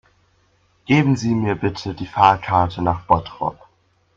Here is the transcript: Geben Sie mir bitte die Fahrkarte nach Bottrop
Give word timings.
Geben 0.85 1.15
Sie 1.15 1.29
mir 1.29 1.53
bitte 1.53 1.93
die 1.93 2.07
Fahrkarte 2.07 2.81
nach 2.81 3.01
Bottrop 3.05 3.59